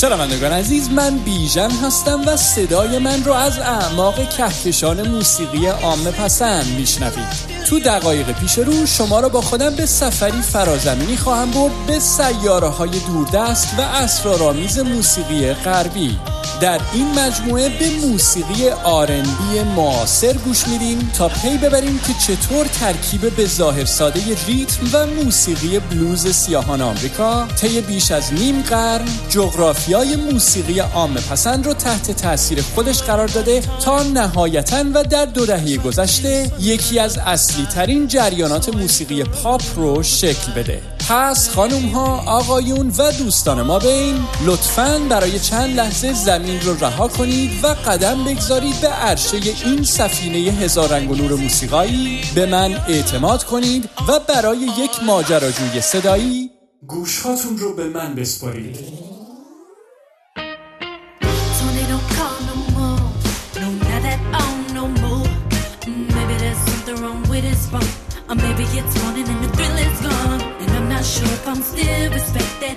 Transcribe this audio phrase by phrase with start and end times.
[0.00, 6.66] شنوندگان عزیز من بیژن هستم و صدای من رو از اعماق کهکشان موسیقی عام پسند
[6.66, 7.28] میشنوید.
[7.68, 12.68] تو دقایق پیش رو شما را با خودم به سفری فرازمینی خواهم برد به سیاره
[12.68, 16.18] های دوردست و اسرارآمیز موسیقی غربی.
[16.60, 23.36] در این مجموعه به موسیقی آرنبی معاصر گوش میدیم تا پی ببریم که چطور ترکیب
[23.36, 30.16] به ظاهر ساده ریتم و موسیقی بلوز سیاهان آمریکا طی بیش از نیم قرن جغرافیای
[30.16, 35.76] موسیقی عام پسند رو تحت تاثیر خودش قرار داده تا نهایتا و در دو دهه
[35.76, 40.99] گذشته یکی از اصلی ترین جریانات موسیقی پاپ رو شکل بده.
[41.10, 47.08] پس خانم ها آقایون و دوستان ما بین لطفا برای چند لحظه زمین رو رها
[47.08, 52.20] کنید و قدم بگذارید به عرشه این سفینه هزار رنگ و نور موسیقایی.
[52.34, 56.50] به من اعتماد کنید و برای یک ماجراجوی صدایی
[56.86, 58.78] گوشهاتون رو به من بسپارید.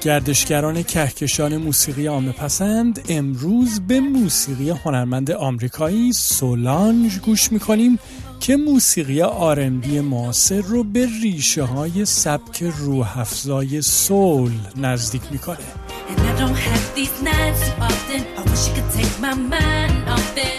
[0.02, 8.00] گردشگران کهکشان موسیقی عام پسند امروز به موسیقی هنرمند آمریکایی سولانج گوش می‌کنیم
[8.40, 15.83] که موسیقی آرنبی معاصر رو به ریشه های سبک روح افزای سول نزدیک می‌کنه.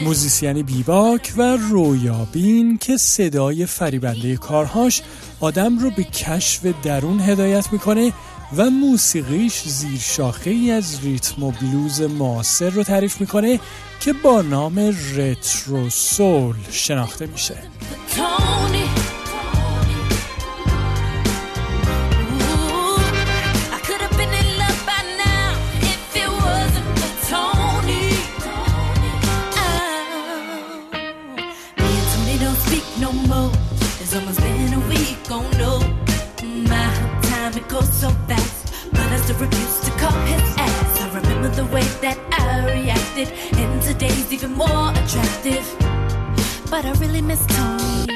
[0.01, 5.03] موزیسیانی بیباک و رویابین که صدای فریبنده کارهاش
[5.41, 8.13] آدم رو به کشف درون هدایت می‌کنه
[8.57, 13.61] و موسیقیش زیر شاخه ای از ریتم و بلوز معاصر رو تعریف می‌کنه
[14.01, 14.79] که با نام
[15.15, 17.57] رترو سول شناخته میشه.
[46.75, 48.07] But I really miss Tony.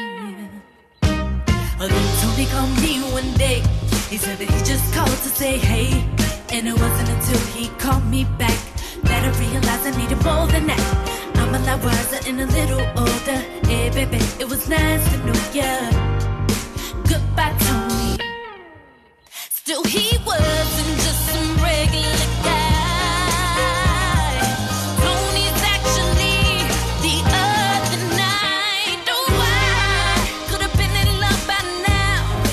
[1.93, 3.63] then Tony called me one day.
[4.11, 5.89] He said that he just called to say hey.
[6.51, 8.59] And it wasn't until he called me back
[9.05, 10.85] that I realized I needed more than that.
[11.37, 13.39] I'm a lot wiser and a little older.
[13.71, 15.71] Hey, baby, it was nice to know ya.
[17.09, 17.88] Goodbye, Tony.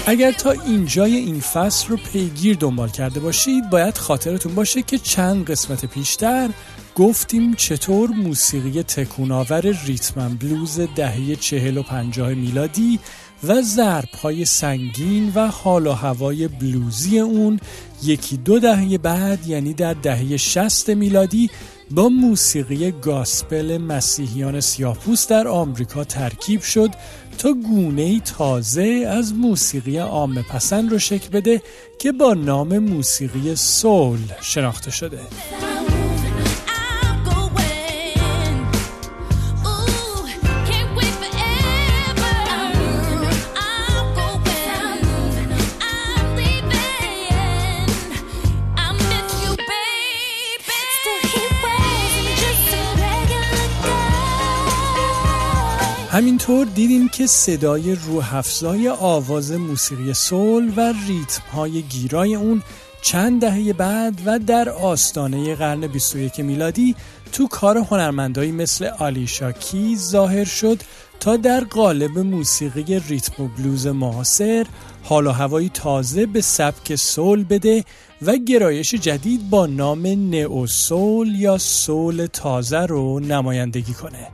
[0.08, 5.46] اگر تا اینجای این فصل رو پیگیر دنبال کرده باشید باید خاطرتون باشه که چند
[5.46, 6.50] قسمت پیشتر
[6.96, 13.00] گفتیم چطور موسیقی تکوناور ریتمن بلوز دهه چهل و پنجاه میلادی
[13.44, 17.60] و ضرب های سنگین و حال و هوای بلوزی اون
[18.04, 21.50] یکی دو دهه بعد یعنی در دهه شست میلادی
[21.92, 26.90] با موسیقی گاسپل مسیحیان سیاپوس در آمریکا ترکیب شد
[27.38, 31.62] تا گونه تازه از موسیقی عام پسند رو شکل بده
[32.00, 35.20] که با نام موسیقی سول شناخته شده.
[56.16, 62.64] همینطور دیدیم که صدای روح افزای آواز موسیقی سول و ریتم های گیرای اون
[63.02, 66.96] چند دهه بعد و در آستانه قرن 21 میلادی
[67.32, 70.82] تو کار هنرمندایی مثل آلیشا کی ظاهر شد
[71.20, 74.66] تا در قالب موسیقی ریتم و بلوز معاصر
[75.04, 77.84] حال و هوایی تازه به سبک سول بده
[78.22, 84.28] و گرایش جدید با نام نئو سول یا سول تازه رو نمایندگی کنه.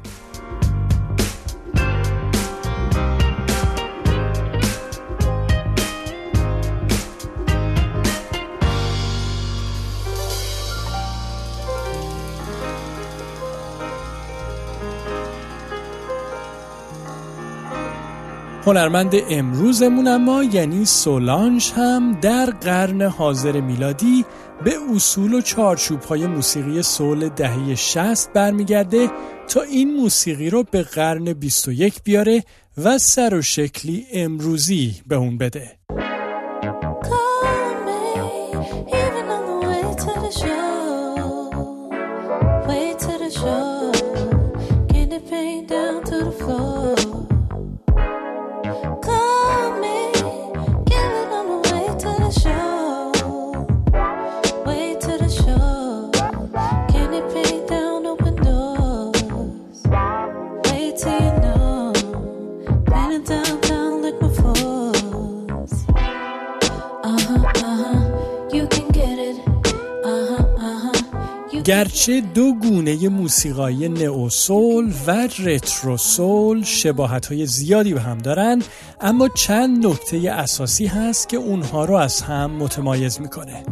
[18.66, 24.26] هنرمند امروزمون اما یعنی سولانج هم در قرن حاضر میلادی
[24.64, 29.12] به اصول و چارچوب های موسیقی سول دهه 60 برمیگرده
[29.48, 32.44] تا این موسیقی رو به قرن 21 بیاره
[32.78, 35.81] و سر و شکلی امروزی به اون بده.
[72.02, 78.62] گرچه دو گونه موسیقایی نئوسول و رتروسول شباهت های زیادی به هم دارن
[79.02, 83.64] اما چند نکته اساسی هست که اونها رو از هم متمایز می‌کنه.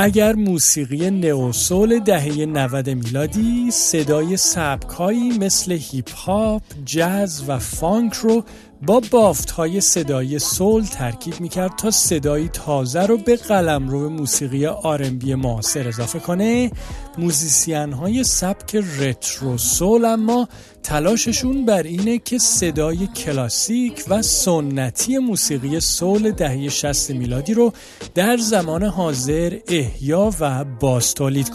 [0.00, 8.44] اگر موسیقی نئوسول دهه 90 میلادی صدای سبکهایی مثل هیپ هاپ، جاز و فانک رو
[8.82, 14.66] با بافت های صدایی سول ترکیب می‌کرد تا صدایی تازه رو به قلم رو موسیقی
[14.66, 16.70] آرنبی معاصر اضافه کنه.
[17.18, 20.48] موزیسین های سبک رترو سول اما
[20.82, 27.72] تلاششون بر اینه که صدای کلاسیک و سنتی موسیقی سول دهه 60 میلادی رو
[28.14, 31.50] در زمان حاضر احیا و باز تولید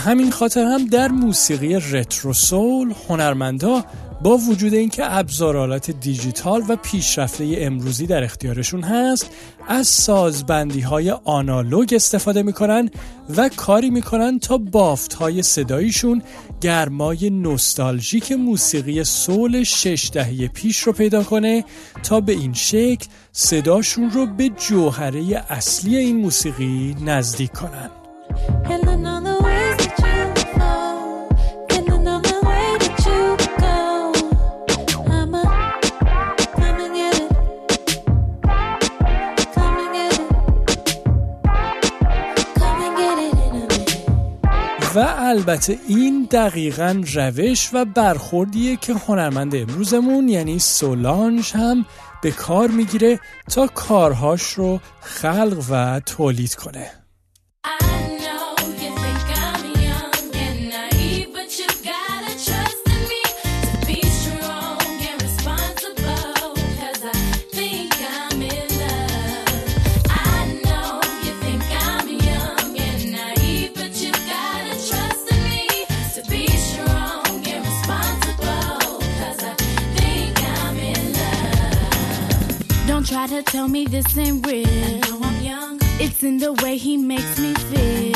[0.00, 3.84] همین خاطر هم در موسیقی رترو سول هنرمندا
[4.22, 9.30] با وجود اینکه ابزارالات دیجیتال و پیشرفته امروزی در اختیارشون هست
[9.68, 12.90] از سازبندی های آنالوگ استفاده می‌کنن
[13.36, 16.22] و کاری می‌کنن تا بافت های صداییشون
[16.60, 21.64] گرمای نوستالژیک موسیقی سول شش دهه پیش رو پیدا کنه
[22.02, 27.90] تا به این شکل صداشون رو به جوهره اصلی این موسیقی نزدیک کنن.
[45.30, 51.86] البته این دقیقا روش و برخوردیه که هنرمند امروزمون یعنی سولانج هم
[52.22, 56.99] به کار می‌گیره تا کارهاش رو خلق و تولید کنه.
[83.04, 84.66] Try to tell me this ain't real.
[86.04, 88.10] It's in the way he makes me feel.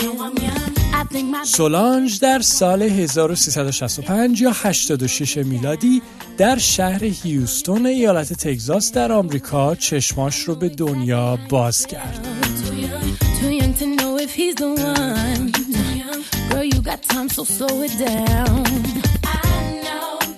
[1.45, 6.03] سولانج در سال 1365 یا 86 میلادی
[6.39, 12.29] در شهر هیوستون ایالت تگزاس در آمریکا چشماش رو به دنیا باز کرد.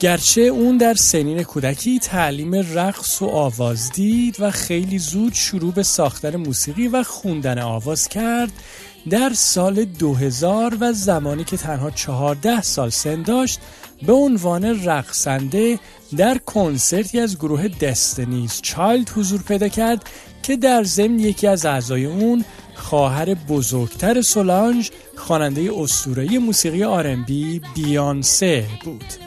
[0.00, 5.82] گرچه اون در سنین کودکی تعلیم رقص و آواز دید و خیلی زود شروع به
[5.82, 8.52] ساختن موسیقی و خوندن آواز کرد
[9.10, 13.60] در سال 2000 و زمانی که تنها 14 سال سن داشت
[14.06, 15.78] به عنوان رقصنده
[16.16, 20.10] در کنسرتی از گروه دستنیز چایلد حضور پیدا کرد
[20.42, 28.64] که در ضمن یکی از اعضای اون خواهر بزرگتر سولانج خواننده اسطوره‌ای موسیقی آرنبی بیانسه
[28.84, 29.25] بود.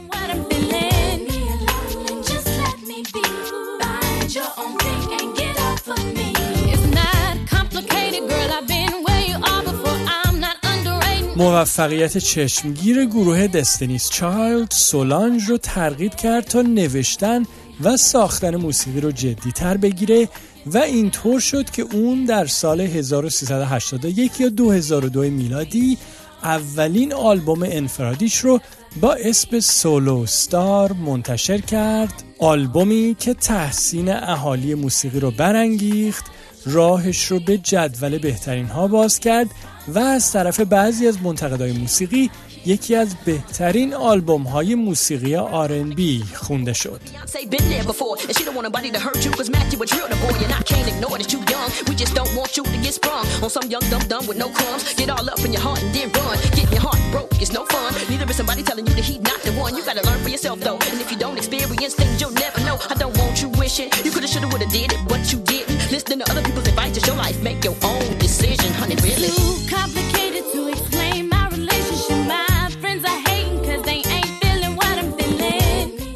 [11.39, 17.46] موفقیت چشمگیر گروه دستنیس چایلد سولانج رو ترغیب کرد تا نوشتن
[17.84, 20.29] و ساختن موسیقی رو جدی تر بگیره
[20.65, 25.98] و اینطور شد که اون در سال 1381 یا 2002 میلادی
[26.43, 28.60] اولین آلبوم انفرادیش رو
[29.01, 32.24] با اسم سولو ستار منتشر کرد.
[32.39, 36.25] آلبومی که تحسین اهالی موسیقی رو برانگیخت
[36.66, 39.48] راهش رو به جدول بهترین ها باز کرد
[39.88, 42.32] و از طرف بعضی از منتقدای موسیقی
[42.66, 45.36] یکی از بهترین آلبوم های موسیقی
[45.96, 47.01] بی خونده شد.
[66.00, 66.96] this than the other people's advice.
[66.98, 67.41] It's your life.
[67.41, 68.96] Make your own decision, honey.
[68.96, 69.29] Really?
[69.29, 70.09] Too complicated.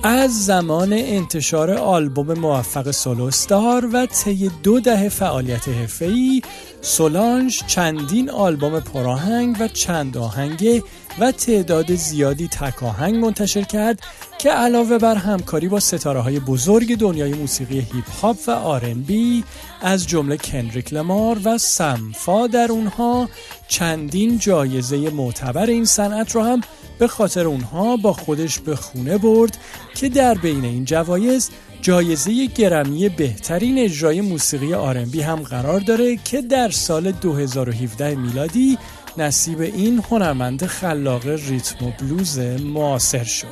[0.06, 6.42] از زمان انتشار آلبوم موفق سولو ستار و طی دو دهه فعالیت حرفه‌ای
[6.82, 10.84] سولانج چندین آلبوم پراهنگ و چند آهنگ
[11.20, 14.00] و تعداد زیادی تکاهنگ منتشر کرد
[14.38, 19.44] که علاوه بر همکاری با ستاره های بزرگ دنیای موسیقی هیپ هاپ و آر بی
[19.82, 23.30] از جمله کندریک لمار و سمفا در اونها
[23.68, 26.62] چندین جایزه معتبر این صنعت رو هم
[27.00, 29.58] به خاطر اونها با خودش به خونه برد
[29.96, 31.50] که در بین این جوایز
[31.82, 38.78] جایزه گرمی بهترین اجرای موسیقی آرنبی هم قرار داره که در سال 2017 میلادی
[39.18, 43.48] نصیب این هنرمند خلاق ریتم و بلوز معاصر شد.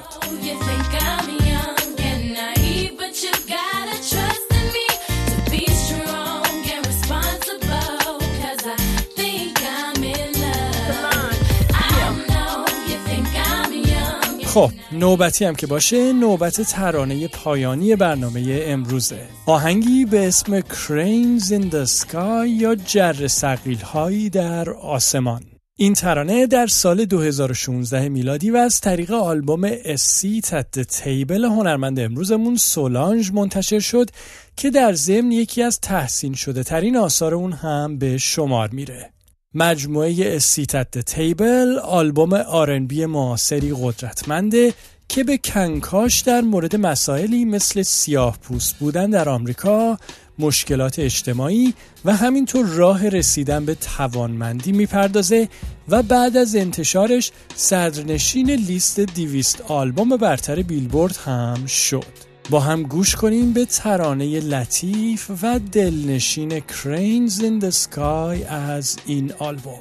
[14.53, 19.27] خب نوبتی هم که باشه نوبت ترانه پایانی برنامه امروزه.
[19.45, 25.41] آهنگی به اسم Cranes in the Sky یا جر سقیل هایی در آسمان.
[25.77, 32.55] این ترانه در سال 2016 میلادی و از طریق آلبوم اسی تت تیبل هنرمند امروزمون
[32.55, 34.09] سولانج منتشر شد
[34.57, 39.11] که در ضمن یکی از تحسین شده ترین آثار اون هم به شمار میره.
[39.53, 44.73] مجموعه اسیتت تیبل آلبوم آرنبی معاصری قدرتمنده
[45.07, 49.97] که به کنکاش در مورد مسائلی مثل سیاه پوست بودن در آمریکا،
[50.39, 51.73] مشکلات اجتماعی
[52.05, 55.49] و همینطور راه رسیدن به توانمندی می‌پردازه
[55.89, 62.30] و بعد از انتشارش صدرنشین لیست دیویست آلبوم برتر بیلبورد هم شد.
[62.51, 69.33] با هم گوش کنیم به ترانه لطیف و دلنشین Cranes in the Sky از این
[69.39, 69.79] آلبوم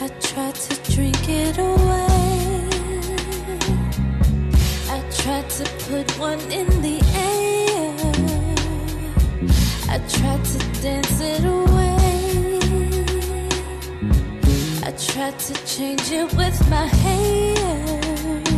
[0.00, 2.30] I tried to drink it away
[4.96, 6.98] I tried to put one in the
[7.32, 8.12] air
[9.94, 12.00] I tried to dance it away
[14.88, 18.49] I tried to change it with my hair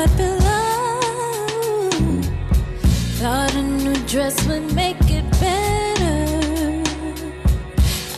[0.00, 1.00] card below.
[3.18, 6.20] Thought a new dress would make it better.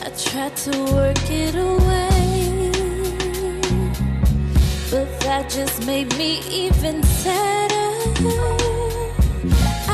[0.05, 2.71] I tried to work it away,
[4.91, 7.91] but that just made me even sadder.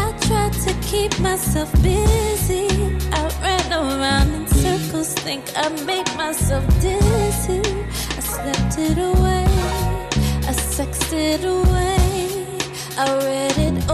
[0.03, 2.67] I tried to keep myself busy.
[3.11, 7.61] I ran around in circles, think I made myself dizzy.
[8.17, 9.88] I slept it away.
[10.49, 12.47] I sexed it away.
[12.97, 13.87] I read it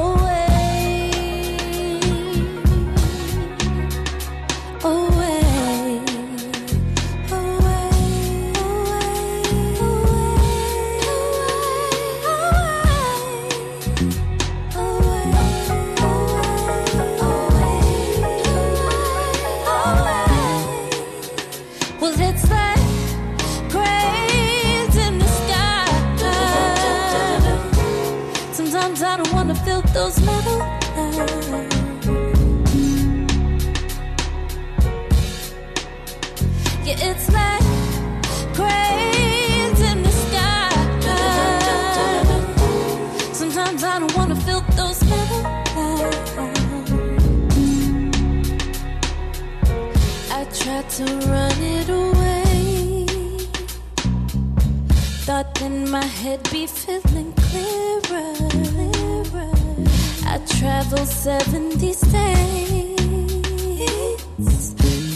[36.85, 37.63] Yeah, it's like
[38.53, 40.69] cranes in the sky.
[43.33, 45.47] Sometimes I don't wanna feel those feelings.
[50.29, 53.07] I tried to run it away.
[55.25, 58.35] Thought in my head be feeling clearer.
[60.27, 62.74] I travel seven these days.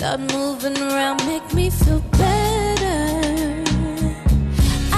[0.09, 2.99] Thought moving around make me feel better.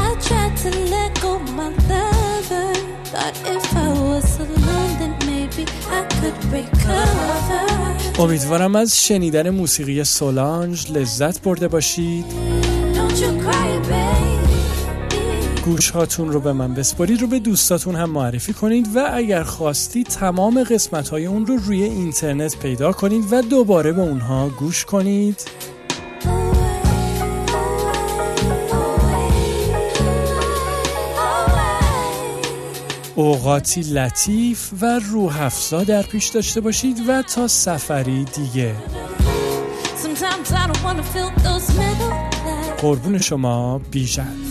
[0.06, 2.72] I tried to let go my lover.
[3.12, 5.64] Thought if I was alone, then maybe
[5.98, 7.32] I could recover.
[8.20, 12.26] امیدوارم از شنیدن موسیقی سولانج لذت برده باشید
[15.66, 20.08] گوش هاتون رو به من بسپارید رو به دوستاتون هم معرفی کنید و اگر خواستید
[20.08, 25.42] تمام قسمت های اون رو روی اینترنت پیدا کنید و دوباره به اونها گوش کنید.
[33.16, 38.76] اوقاتی لطیف و روح افزا در پیش داشته باشید و تا سفری دیگه.
[42.82, 44.51] قربون شما بیژن.